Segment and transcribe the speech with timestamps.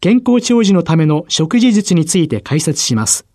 [0.00, 3.26] 健康長寿のための食事術について解説します。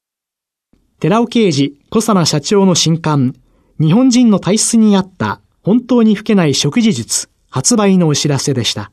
[1.00, 3.36] 寺尾啓治小佐奈社長の新刊、
[3.80, 8.91] 日本人の体質に合った本当に老けない食事術発売のお知らせでした。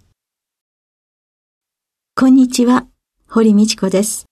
[2.16, 2.86] こんにちは、
[3.28, 4.26] 堀道子です。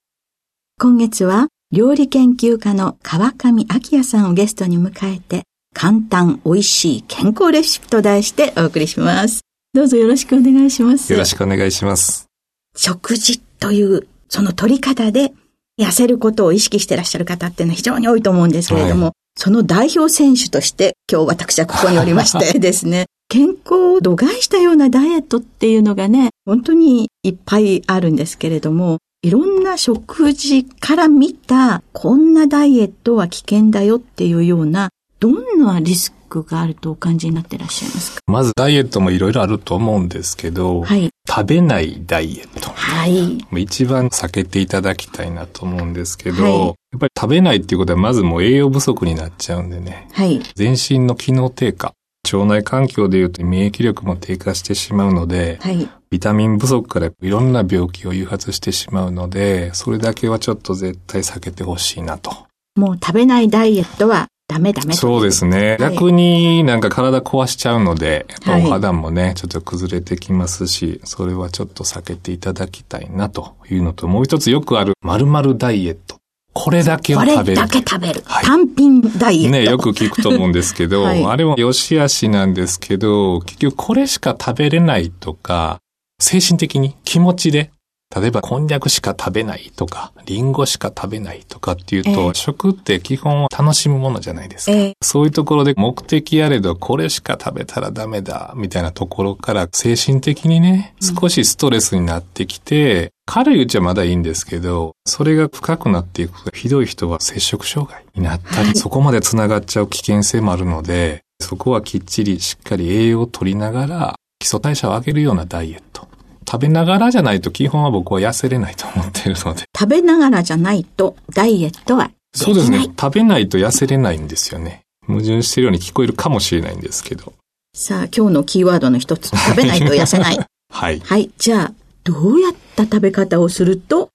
[0.77, 9.41] 今月は料理研究家の川上明也さんをゲストに迎えて、簡単美味しい健康レシピと題してお送りします。
[9.73, 11.11] どうぞよろしくお願いします。
[11.13, 12.28] よろしくお願いします。
[12.75, 15.33] 食事というその取り方で
[15.79, 38.21] 痩せることを意識してらっしゃる方っていうのは非常に多いと思うんですけれども、はい、その代表選手として今日私はここにおりまして ですね、健康を度外したようなダイエットっていうのがね、本当にいっぱいあるんですけれども、いろんな食事から見た、こんなダイエットは危険だよっていうような、どんなリスクがあるとお感じになってらっしゃいますか？
[38.27, 42.71] まずダイエットもいろいろあると思うんですけど、はい、食べないダイエット。
[42.71, 43.37] はい。
[43.61, 50.07] 一番避けていただきたいなと思うんですけど、はい、やっぱり食べないっていうことはまずもう栄養不足になっちゃうんでね。
[50.13, 50.41] はい。
[50.55, 51.93] 全身の機能低下。
[52.33, 62.31] 腸内環境でいうと免疫力も低下してしまうので、はい、ビタミン不足からいろんな病気を誘発してしまうので、それだけはちょっと絶対避けてほしいなと。
[62.75, 65.77] もう食べないダイエットはダメダメそうですね。
[65.79, 76.17] はい、逆になんか体壊しちゃうので、お肌もね、ちょっと崩れてきますし、それはちょっと避けていただきたいなというのと、もう一つよくある〇〇ダイエット。
[76.51, 77.37] これだけを食べる。
[77.43, 78.23] これだけ食べる。
[78.25, 79.51] はい、単品ダイエット。
[79.51, 85.77] ね、よく聞くと思うんですけど、 はい、あれも良し悪しなんですけど、結局これしか食べれないとか、
[86.19, 87.69] 精神的に気持ちで
[88.15, 116.08] 例えば、こんにゃくしか食べないとか、リンゴしか食べないとかっていうと、えー、食って基本は楽しむものじゃないですか、えー、そういうところで目的あれど、これしか食べたらダメだ、みたいなところから、精神的にね、少しストレスになってきて、うん、軽いうちはまだいいんですけど、それが深くなっていくと、ひどい人は摂食障害になったり、はい、そこまで繋がっちゃう危険性もあるので、そこはきっちりしっかり栄養を取りながら、基礎代謝を上げるようなダイエット。
[116.49, 119.65] 食べながらじゃないと基本は僕は痩せれないと思っているので。
[119.77, 122.85] 食べながらじゃないとダイエットはそうですね。
[122.99, 124.81] 食べないと痩せれないんですよね。
[125.05, 127.33] 矛盾してるように聞こえるかもしれないんですけど。
[127.75, 130.39] さあ、今日のキーワードの一つ、食べないと痩せない。
[130.73, 130.99] はい。
[130.99, 131.29] はい。
[131.37, 131.73] じゃあ、
[132.03, 134.09] どうやった食べ方をすると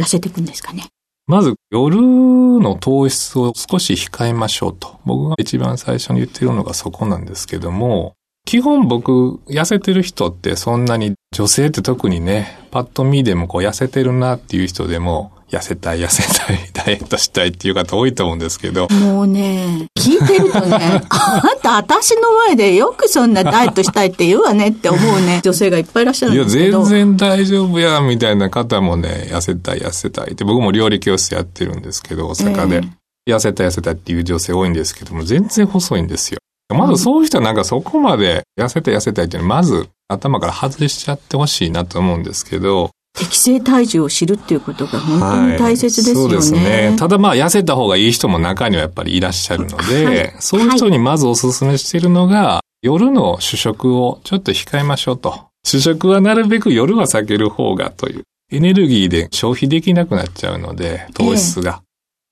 [0.00, 0.86] 痩せていくんですかね？
[1.26, 5.00] まず、夜の糖質を少し控えましょうと。
[5.04, 8.14] 僕が一番最初に言ってるのがそこなんですけども、
[8.46, 18.88] 基本僕、痩せてる人ってそんなに、女性って特にね、パッと見でもこう痩せてるなっていう人でも、痩せたい、痩せたい、 ダイエットしたいっていう方多いと思うんですけど。
[18.88, 26.78] もうね、聞いてるとね、 あんた私の前でよくそんなダイエットしたいって言うわねって思うね、 女性がいっぱいいらっしゃるんですけど。
[26.78, 32.76] いや、全然大丈夫や、みたいな方もね、痩せたい、痩せたいって、僕も料理教室やってるんですけど、大阪で。
[32.76, 32.88] えー
[33.28, 36.38] 痩せた痩せたっていう女性多いんですけども、全然細いんですよ。
[36.74, 46.34] まずそういう人はなんかそこまで痩せたい痩せたいっていうのはまず頭から外しちゃってほしいなと思うんですけど、適正体重を知るっていうことが本当に大切ですよね。
[46.34, 46.96] はい、そうですね。
[46.98, 55.50] ただまあ痩せた方がいい人も中にはやっぱりいらっしゃるので、はい、そういう人にまずお勧めしているのが、夜の主食をちょっと控えましょうと。
[55.64, 58.22] 主食はなるべく夜は避ける方がという。
[58.52, 61.82] エネルギーで消費できなくなっちゃうので、糖質が。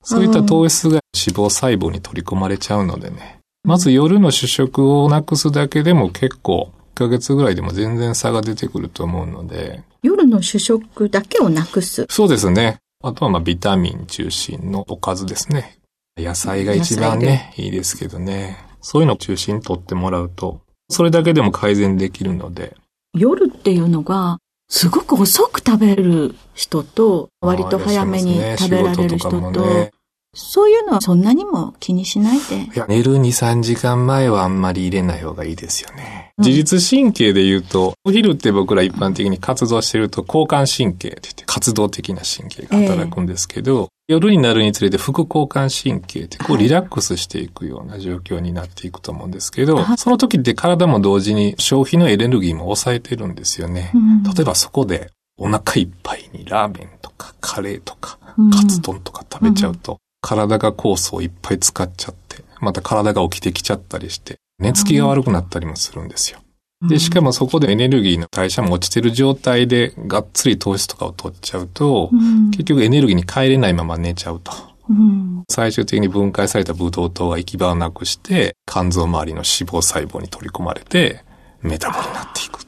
[0.02, 3.38] えー、そういった糖質が脂肪細胞に取り込まれちゃうのでね。
[3.64, 9.82] まず夜の主食をなくすだけでも結構、1ヶ月ぐらいでも全然差が出てくると思うので。
[10.02, 12.78] 夜の主食だけをなくすそうですね。
[13.02, 15.78] あとはまあビタミン中心のおかずですね。
[16.16, 18.58] 野菜が一番ね、いいですけどね。
[18.81, 22.76] そういうのを中心にとってもらうと、それだけでも改善できるので。
[23.14, 24.38] 夜っていうのが、
[24.69, 29.90] すごく遅く食べる人と、割と早めに食べられる人と、
[30.34, 32.56] そういうのはそんなにも気にしないで。
[32.56, 36.32] いや、寝る2、3時間前はあんまり入れない方がいいですよね。
[36.38, 53.90] 自律神経で言うと、お昼って僕ら一般的に活動してると交感神経って言って活動的な神経が働くんですけど、えー、夜になるにつれて副交感神経ってこうリラックスしていくような状況になっていくと思うんですけど、はい、その時って体も同時に消費のエネルギーも抑えてるんですよね。
[53.94, 58.19] うん、例えばそこでお腹いっぱいにラーメンとかカレーとか
[58.52, 59.98] カツ丼とか食べちゃうと、
[60.28, 66.40] 体が酵素をいっぱい使っちゃって、また体が起きてきちゃったりして、寝つきが悪くなったりもするんですよ。
[66.86, 74.52] で、しかもそこでエネルギーの代謝も落ちてる状態でがっつり糖質とかを取っちゃうと、うん、結局エネルギーに帰れないまま寝ちゃうと。
[74.90, 81.25] うん、最終的に分解されたブドウ糖が行き場をなくして、肝臓周りの脂肪細胞に取り込まれて、
[81.62, 82.68] メタボになっていく。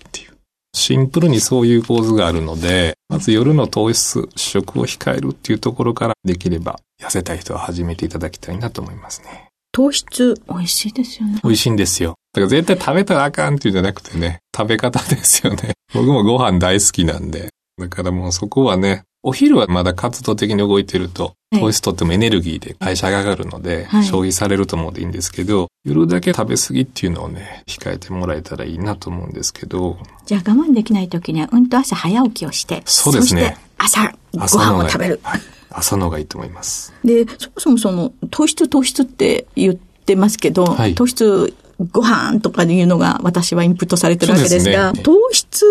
[0.75, 9.49] シンプルにそういう構図があるので、まず夜の糖質、食を控えるっていうところからできれば痩せたい人は始めていただきたいなと思いますね。
[9.73, 11.41] 糖質、美味しいですよね。
[11.43, 12.15] 美味しいんですよ。
[12.33, 15.73] だから絶対食べたらあかんっていうんじゃなくてね、食べ方ですよね。
[15.95, 17.51] 僕もご飯大好きなんで。
[17.79, 29.99] だからもうそこはね、お昼はまだ活動的に動いてると、糖質とってもエネルギーで代謝が上がるので、消費されると思うんでいいんですけど、夜だけ食べ過ぎっていうのをね、控えてもらえたらいいなと思うんですけど。
[30.25, 33.59] じゃあ我慢できない時には、うんと朝早起きをして、そうですね。
[33.77, 35.21] 朝、ご飯を食べる。
[35.23, 35.41] はい
[35.73, 36.93] 朝のがいいと思います。
[37.05, 41.55] で、そもそもその、糖質糖質って言ってますけど、はい、糖質
[41.93, 45.65] ご飯とかいうのが私はインプットされてるわけですが、すね、糖質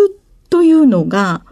[0.48, 1.49] というのが多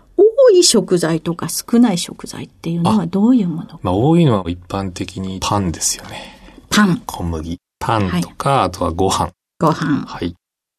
[0.51, 3.81] い食材とか少ない食材っていうのはどういうもの？
[3.83, 6.39] まあ多いのは一般的にパンですよね。
[6.71, 7.03] パン。
[7.07, 7.59] 小麦。
[7.81, 9.31] パンとか、はい、あとはご飯。
[9.61, 10.05] ご飯。
[10.07, 10.35] はい。
[10.35, 10.39] あ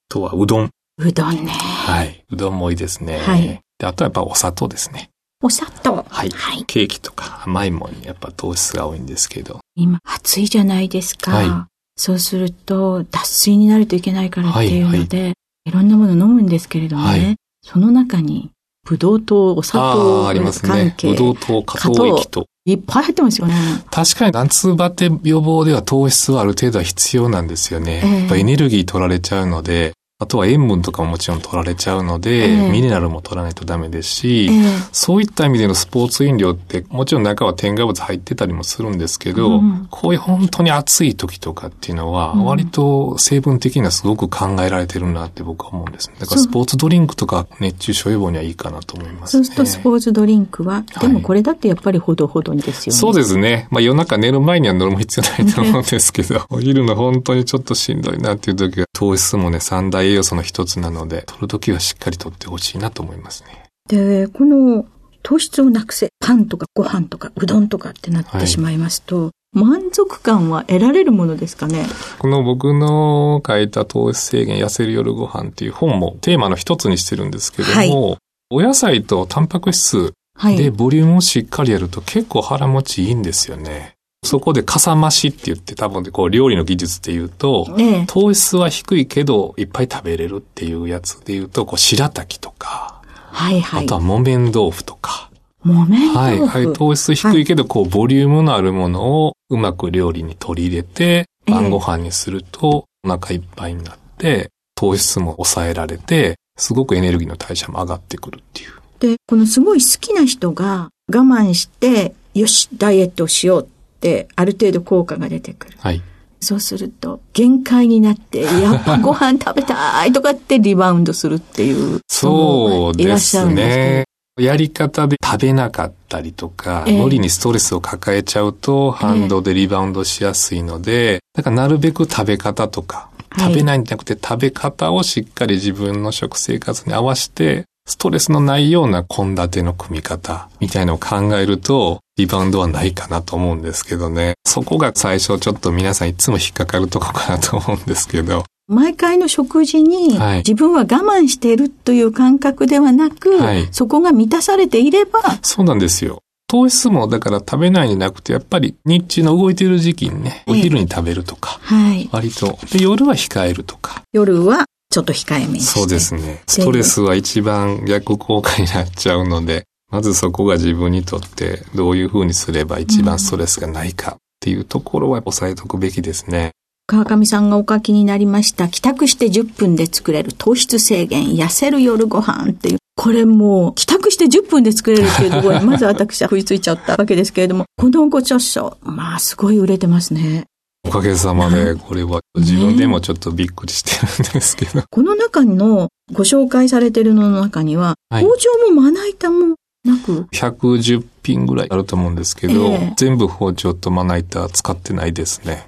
[0.09, 0.69] とはうどん。
[0.97, 1.51] うどんね。
[1.51, 2.25] はい。
[2.31, 3.19] うどんも多いですね。
[3.19, 3.61] はい。
[3.77, 5.09] で、あとはやっぱお砂糖ですね。
[5.41, 6.05] お砂糖。
[6.09, 6.29] はい。
[6.29, 9.61] はい、ケーキとか甘いものにやっぱ糖質が多いんですけど。
[9.75, 11.31] 今、暑いじゃないですか。
[11.31, 11.47] はい。
[11.95, 15.33] そうすると、脱水になるといけないからっていうので、はいはい、
[15.67, 17.09] いろんなもの飲むんですけれどもね。
[17.09, 18.51] はい、その中に、
[18.89, 20.25] ブドウ糖、お砂糖
[20.63, 21.09] 関係。
[21.09, 22.47] ね、ブドウ糖、加糖液と。
[22.65, 23.53] いっぱい入ってますよね。
[23.91, 28.01] 確かに夏バテ予防では糖質はある程度は必要なんですよね。
[28.03, 46.17] えー、やっぱエネルギー取られちゃうので、あとは塩分とかももちろん取られちゃうので、えー、ミネラルも取らないとダメですし、えー、そういった意味でのスポーツ飲料ってもちろん中は添加物入ってたりもするんですけど、うん、こういう本当に暑い時とかっていうのは、割と成分的にはすごく考えられてるなって僕は思うんですね。
[46.19, 49.45] だからスポーツドリンクとか熱中症予防にはいいかなと思いますね。
[49.45, 52.99] そうするとスポーツドリンクは、でもこれだってやっぱりほどほどにですよね。
[52.99, 53.69] そうですね。
[53.71, 63.65] まあ夜中寝る前には飲む必要ないと思うんですけど、 お昼の本当にちょっとしんどいなっていう時は糖質もね、三大栄養素の一つなので、取るときはしっかり取ってほしいなと思いますね。
[63.87, 64.85] で、この
[65.23, 71.87] 糖質をなくせ、パンとかご飯とかうどんとかってなってしまいますと、はい満足感は得られるものですかね？
[72.19, 78.17] この僕の書いた糖質制限痩せる夜ご飯っていう本もテーマの一つにしてるんですけども、はい、
[78.51, 80.13] お野菜とタンパク質
[80.55, 83.95] でボリュームをしっかりやると結構腹持ちいいんですよね。
[84.23, 93.01] そこでかさ増しって言って多分こう料理の技術って言うと、ね、糖質は低いけどいっぱい食べれるっていうやつで言うと、こう白滝とか、
[93.31, 93.85] はいはい。
[93.85, 95.29] あとは木綿豆腐とか。
[95.63, 96.65] 木綿豆腐はい。
[96.65, 96.73] はい。
[96.73, 108.73] 糖質低いけど、こうボリュームのあるものをうまく料理に取り入れて、晩ご飯にするとお腹いっぱいになって、糖質も抑えられて、すごくエネルギーの代謝も上がってくるっていう。
[108.99, 113.67] で、このすごい好きな人が我慢して、よし、ダイエットをしよう
[113.99, 115.77] ってある程度効果が出てくる。
[115.79, 116.01] はい。
[116.41, 121.99] そうすると、限界になって、 やっぱご飯食べたいとかってリバウンドするっていう。
[122.07, 124.05] そうですね。
[124.39, 144.35] やり方で食べなかったりとか、えー、無理にストレスを抱えちゃうと反動でリバウンドしやすいので、えー、だからなるべく食べ方とか、食べないんじゃなくて食べ方をしっかり自分の食生活に合わせてストレスのないような献立の組み方みたいのを考えると、リバウンドはないかなと思うんですけどね。
[144.45, 148.43] そこが最初ちょっと皆さんいつも引っかかるとこかなと思うんですけど。
[148.67, 155.21] 毎回の食事に自分は我慢しているという感覚ではなく、はい、そこが満たされていれば。
[155.41, 156.19] そうなんですよ。
[156.49, 162.59] 糖質もだから食べないんじゃなくて、やっぱり日中の動いている時期にね、お昼に食べるとか、はい、割と。
[162.71, 164.03] で、夜は控えるとか。
[164.11, 166.41] 夜はちょっと控えめにそうですね。
[166.47, 176.51] ストレスは一番逆効果になっちゃうので、まずそこが自分にとってどういうふうにすれば一番ストレスがないかっていうところは抑えとくべきですね。
[176.87, 190.45] 川上さんがお書きになりました、帰宅して10分で作れる糖質制限、痩せる夜ご飯っていう、これもう帰宅して10分で作れるっていうところに、まず私は食いついちゃったわけですけれども、このご著書、まあ、すごい売れてますね。
[190.89, 194.79] おかげさまで、これは自分でもちょっとびっくりしてるんですけど。
[194.79, 199.55] ね、 この中のご紹介されているのの中には、はい、包丁もまな板も
[199.85, 205.67] なく ?110 品ぐらいあると思うんですけど、えー、全部包丁とまな板使ってないですね。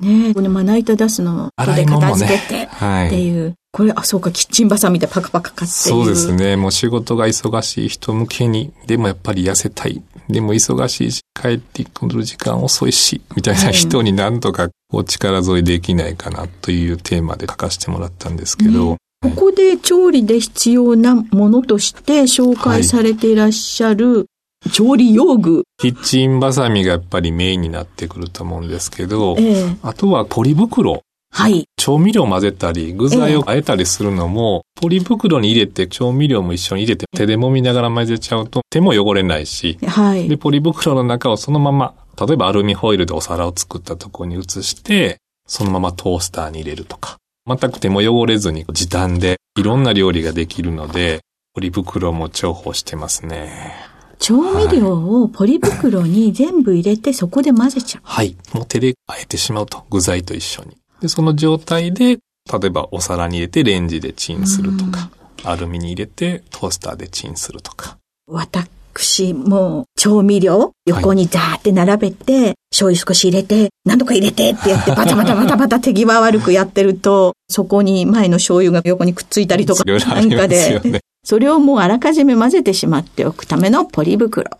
[0.00, 2.68] ねこのまな板出すのこで片付けてっ
[3.10, 3.54] ていう。
[3.72, 6.56] はいこれ、あ、そうか、キッチンバサミでパカパカ買ってそうですね。
[6.56, 10.02] もう仕事が忙しい人向けに、でもやっぱり痩せたい。
[10.28, 18.92] でも忙しいし、帰ってくる時間遅いし、みたいな人になんとかお力添えできないかなというテーマで書かせてもらったんですけど。
[18.92, 24.26] ね、ここで調理で必要なものとして紹介されていらっしゃる、
[24.72, 25.62] 調理用具。
[25.78, 31.02] キッチンバサミがやっぱりメインになってくると思うんですけど、ええ、あとはポリ袋。
[31.30, 31.64] はい。
[31.76, 40.28] 調味料混ぜたり、具材を和えたりするのも、えポリ袋に入れて調味料も一緒に入れて手で揉みながら混ぜちゃうと手も汚れないし、はい。
[40.28, 47.16] で、ポリ袋の中をそのまま、例えばアルミホイルでお皿を作ったところに移して、そのままトースターに入れるとか。
[47.46, 51.20] 全く手も汚れずに時短でいろんな料理ができるので、
[51.54, 53.74] ポリ袋も重宝してますね。
[54.18, 58.02] 調味料をポリ袋に全部入れてそこで混ぜちゃう。
[58.04, 58.36] はい。
[58.52, 59.84] もう手で和えてしまうと。
[59.90, 60.76] 具材と一緒に。
[61.00, 62.18] で、その状態で、
[62.50, 65.10] 例えばお皿に入れてレンジでチンするとか、
[65.44, 67.96] アルミに入れてトースターでチンするとか。
[68.26, 84.50] 私も調味料横にザーって並べて、はい、醤油少し入れて、何とか入れてってやってバタバタ バタバタ手際悪くやってると、そこに前の醤油が横にくっついたりとか、なんかで、それをもうあらかじめ混ぜてしまっておくためのポリ袋。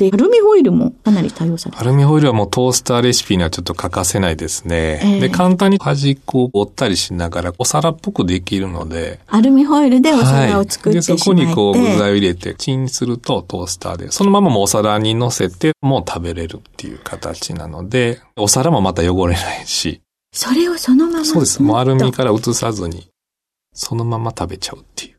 [0.00, 5.00] で、アルミホイルもかなり多用されてアルミホイルはもうトースターレシピにはちょっと欠かせないですね。
[5.02, 9.20] えー、で、簡単に端っこを折ったりしながらお皿っぽくできるので。
[9.26, 20.00] アルミホイルでお皿を作ってはい、で、そこにこう具材を入れてチンするとトースターで、そのままもお皿に乗せてもう食べれるっていう形なので、お皿もまた汚れないし。
[20.32, 21.62] それをそのままそうです。
[21.62, 23.08] もうアルミから移さずに、
[23.74, 25.16] そのまま食べちゃうっていう。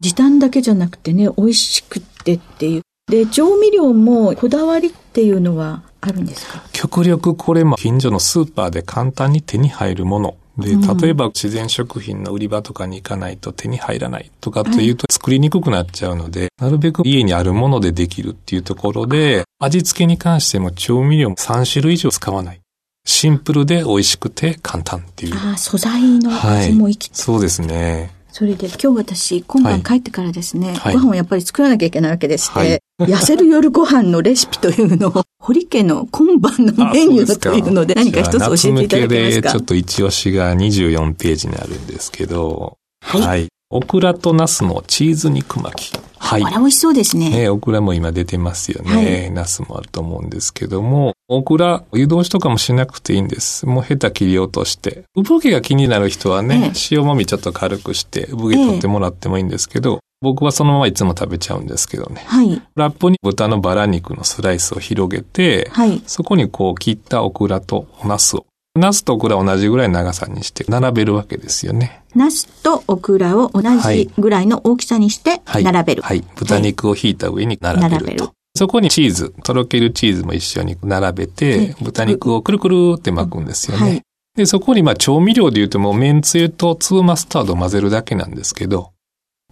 [0.00, 2.82] 時短だけじゃなくてね、美味しくってっていう。
[3.06, 6.62] で、調味料もこだわりっていうのはあるんですか？
[6.72, 10.36] 極力これも近所のスーパーで簡単に手に入るもの。
[10.56, 22.60] で、例えば自然食品の売り場とかに行かないと手に入らないとかというと作りにくくなっちゃうので、なるべく家にあるものでできるっていうところで、味付けに関しても調味料も3種類以上使わない。
[23.04, 25.34] シンプルで美味しくて簡単っていう。
[25.36, 28.14] ああ、素材の味も生きて、はい、そうですね。
[28.36, 39.52] それで今日私、今晩帰ってからですね、はい、ご飯をやっぱり作らなきゃいけないわけでして、はい、 痩せる夜ご飯のレシピというのを、堀家の今晩のメニューというので何か一つ教えていただけますか？
[39.52, 43.20] でちょっと一押しが24ページにあるんですけど、はい。
[43.20, 46.03] はい、オクラとナスのチーズ肉巻き。
[46.24, 46.42] はい。
[46.42, 47.28] これ美味しそうですね。
[47.28, 48.94] ね、オクラも今出てますよね。
[48.94, 53.66] はい、ナスもあると思うんですけども、オクラ、湯通しとかもしなくていいんです。
[53.66, 55.04] もうヘタ切り落として。
[55.14, 62.22] 産毛が気になる人はね、え塩もみちょっと軽くして、産毛取ってもらってもいいんですけど、え、僕はそのままいつも食べちゃうんですけどね。
[62.26, 62.62] はい。
[62.74, 66.02] ラップに豚のバラ肉のスライスを広げて、はい。
[66.06, 72.02] そこにこう切ったオクラとおナスをナスとオクラ同じぐらいの長さにして並べるわけですよね。
[72.16, 76.02] ナスとオクラを同じぐらいの大きさにして並べる。
[76.02, 76.18] はい。
[76.18, 83.82] はい、豚肉を引いた上に並べるべるそこにチーズ、とろけるチーズも一緒に並べて、豚肉をくるくるって巻くんですよね。
[83.82, 84.02] はい、
[84.36, 88.90] で、そこにまあ調味料で言うともう麺つゆと粒マスタードを混ぜるだけなんですけど、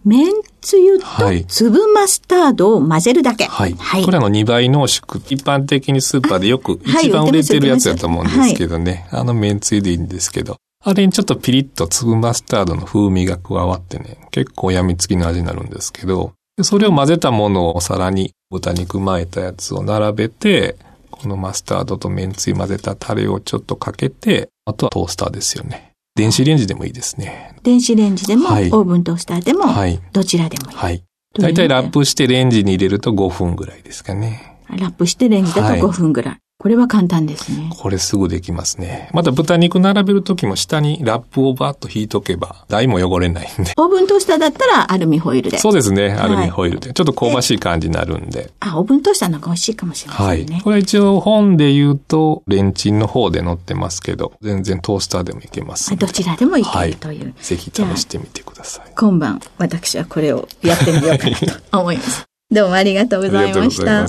[0.04, 1.06] 麺つゆと
[1.48, 3.44] 粒マスタードを混ぜるだけ。
[3.44, 3.74] はい。
[3.74, 5.20] はい、これの2倍濃縮。
[5.28, 9.06] 一般的にスーパーでよく一番売れてるやつだと思うんですけどね。
[9.10, 10.56] はい、あの麺つゆでいいんですけど。
[10.84, 20.76] あれにちょっとピリッと粒マスタードの風味が加わってね、結構やみつきの味になるんですけど、それを混ぜたものをお皿に豚肉巻いたやつを並べて、
[21.10, 25.91] このマスタードと麺つゆ混ぜたタレをちょっとかけて、あとはトースターですよね。
[26.14, 27.56] 電子レンジでもいいですね。
[27.62, 30.76] 電子レンジでも、はい、オーブントースターでも、はい、どちらでもいい。
[30.76, 31.04] はい。
[31.38, 34.58] だいたいラップしてレンジに入れると5分ぐらいですかね。
[34.68, 36.41] ラップしてレンジだと5分ぐらい。
[36.62, 37.70] これは簡単ですね。
[37.76, 39.10] これすぐできますね。
[39.12, 43.72] また豚肉並べるときも下にラップをバーッと引いとけば台も汚れないんで。
[43.76, 45.58] オーブントースターだったらアルミホイルで。
[45.58, 46.12] そうですね。
[46.12, 46.86] アルミホイルで。
[46.86, 48.52] はい、ちょっと香ばしい感じになるんで。
[48.60, 50.54] あ、オーブントースターなんか美味しいかもしれませんね。
[50.54, 50.62] はい。
[50.62, 55.96] これ一応本で言うとレンチンの方で載ってますけど、全然トースターでもいけます。
[55.96, 57.24] どちらでもいけるという。
[57.24, 58.92] はい、ぜひ試してみてください。
[58.94, 62.22] 今晩私はこれをやってみようかなと思います。
[62.52, 64.06] どうもありがとうございました。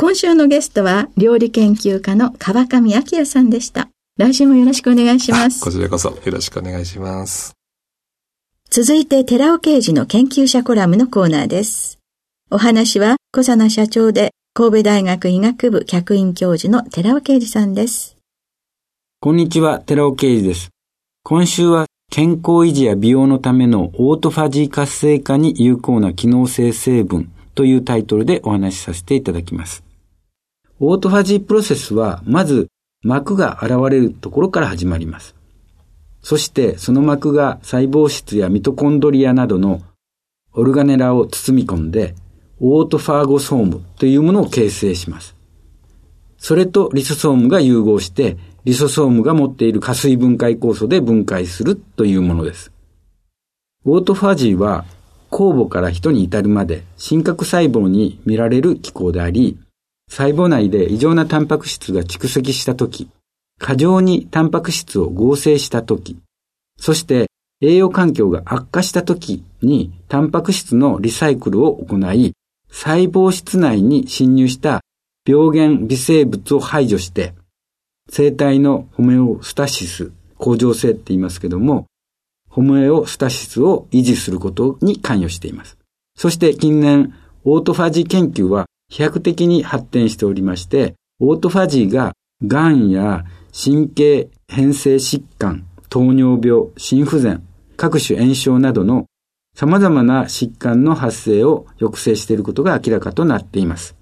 [0.00, 3.90] 今週のゲストは料理研究家の川上明也さんでした。
[4.16, 5.62] 来週もよろしくお願いします。
[5.62, 7.52] こちらこそよろしくお願いします。
[8.70, 11.98] 続いて寺尾刑事の研究者コラムのコーナーです。
[12.50, 18.16] お話は小佐奈社長で神戸大学医学部客員教授の寺尾啓二さんです。
[19.20, 20.70] こんにちは、寺尾啓二です。
[21.24, 29.89] 今週は健康維持や美容のためのオートファジー活性化に有効な機能性成分というタイトルでお話しさせていただきます。
[30.82, 32.68] オートファジープロセスは、まず
[33.02, 35.34] 膜が現れるところから始まります。
[36.22, 39.82] そしてその膜が細胞質やミトコンドリアなどの
[40.54, 42.14] オルガネラを包み込んで
[42.60, 45.36] オートファゴソームというものを形成します。
[46.38, 52.72] それとリソソームが融合して、リソソームが持っている加水分解酵素で分解するというものです。
[53.84, 54.86] オートファジーは
[55.30, 59.58] 酵母から人に至るまで真核細胞に見られる機構であり、
[60.10, 63.08] 細胞内で異常なタンパク質が蓄積したとき、
[63.58, 66.18] 過剰にタンパク質を合成したとき、
[66.78, 67.28] そして
[67.62, 72.32] 栄養環境が悪化したときにタンパク質のリサイクルを行い、
[72.70, 74.80] 細胞質内に侵入した
[75.26, 77.34] 病原微生物を排除して、
[78.08, 81.86] 生体のホメオスタシス、向上性って言いますけども、
[82.48, 85.78] ホメオスタシスを維持することに関与しています。
[86.16, 87.14] そして近年、
[87.44, 92.12] オートファジー研究は飛躍的に発展しておりまして、オートファジーが
[92.44, 99.06] 癌や神経変性疾患、糖尿病、心不全、各種炎症などの
[99.54, 103.96] 様々な疾患の発生を抑制していることが明らかとなっています。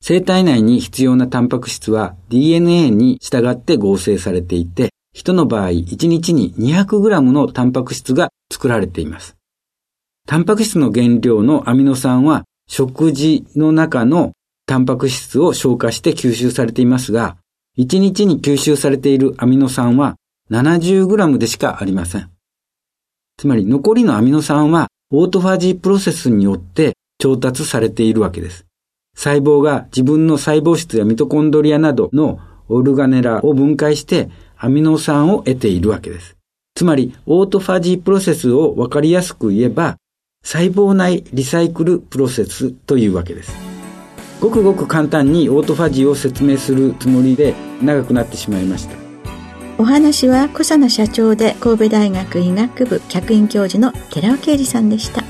[0.00, 9.36] 生体内に必要なタンパク質は DNA に従って合成されていて、人の場合1日に 200g のタンパク質が作られています。
[10.26, 14.32] タンパク質の原料のアミノ酸は食事の中の
[14.66, 17.36] タンパク質を消化して吸収されていますが、
[17.78, 20.16] 1日に吸収されているアミノ酸は
[20.50, 22.30] 70g でしかありません。
[23.36, 28.66] つまり残りのアミノ酸はオートファジープロセスによって調達されているわけです。
[29.16, 36.36] 細胞が自分の細胞質やミトコンドリアなどのオルガネラを分解してアミノ酸を得ているわけです。
[36.74, 39.96] つまり、オートファジープロセスをわかりやすく言えば、
[40.42, 43.52] 細胞内リサイクルプロセスというわけです。
[44.40, 48.96] ごくごく簡単にオートファジーを説明するつもりで長くなってしまいました。
[49.78, 55.22] お話は小佐野社長で神戸大学医学部客員教授の寺尾啓二さんでした。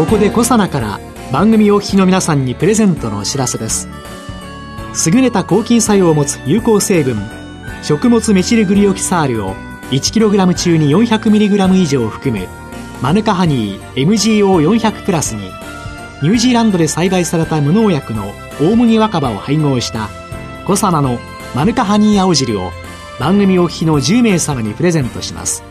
[0.00, 0.98] ここで小佐奈から
[1.30, 3.86] 番組お聞きの皆さんにプレゼントのお知らせです。
[5.06, 7.18] 優れた抗菌作用を持つ有効成分
[7.82, 9.54] 食物メチルグリオキサールを
[9.90, 12.48] 1kg 中に 400mg 以上含む
[13.02, 15.50] マヌカハニー MGO400 プラスに
[16.22, 20.08] ニュージーランドで栽培された無農薬の大麦若葉を配合した
[20.66, 21.18] コサナの
[21.54, 22.70] マヌカハニー青汁を
[23.18, 25.62] 番組お聞きの10名様にプレゼントします。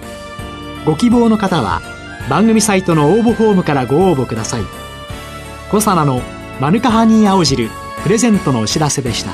[0.86, 1.82] ご希望の方は
[2.28, 4.64] 番組サイトの応募フォームからご応募ください。
[5.72, 6.22] コサナの
[6.60, 7.70] マヌカハニー青汁
[8.04, 9.32] プレゼントのお知らせでした。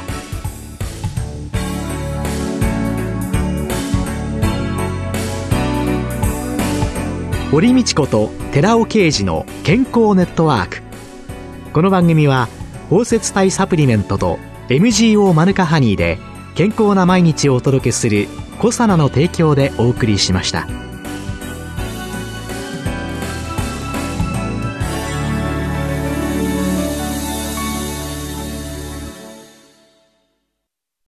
[7.52, 10.82] 堀道子と寺尾啓二の健康ネットワーク。
[11.72, 12.50] この番組は
[12.90, 16.18] 包摂体サプリメントと MGO マヌカハニーで
[16.56, 18.28] 健康な毎日をお届けする
[18.60, 20.85] コサナの提供でお送りしました。